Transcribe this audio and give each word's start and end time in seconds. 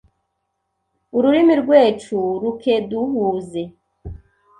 ururimi 1.17 1.55
rwecu 1.61 2.17
rukeduhuze, 2.41 3.63